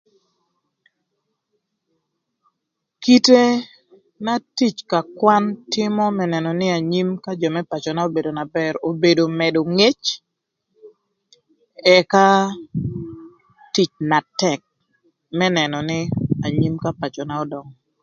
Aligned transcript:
Kite 3.01 3.41
na 4.25 4.35
tic 4.57 4.77
ka 4.91 4.99
kwan 5.17 5.43
tïmö 5.73 6.05
më 6.17 6.23
nënö 6.33 6.51
nï 6.59 6.67
anyim 6.77 7.09
ka 7.23 7.31
jö 7.41 7.49
më 7.55 7.61
pacöna 7.71 8.01
obedo 8.09 8.29
na 8.35 8.45
bër, 8.55 8.73
obedo 8.89 9.23
mëdö 9.39 9.61
ngec, 9.77 10.01
ëka 11.97 12.25
tic 13.73 13.91
na 14.09 14.19
tëk 14.39 14.61
më 15.37 15.47
nënö 15.57 15.77
nï 15.89 15.99
anyim 16.47 16.75
ka 16.83 16.89
pacöna 16.99 17.33
ödöngö. 17.43 17.71